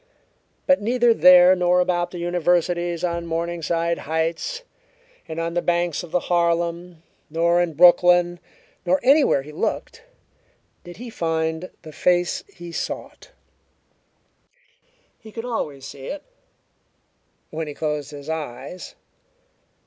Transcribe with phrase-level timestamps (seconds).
[0.65, 4.63] But neither there nor about the Universities on Morningside Heights
[5.27, 8.39] and on the banks of the Harlem, nor in Brooklyn,
[8.83, 10.01] nor anywhere he looked,
[10.83, 13.29] did he find the face he sought.
[15.19, 16.23] He could always see it
[17.51, 18.95] when he closed his eyes.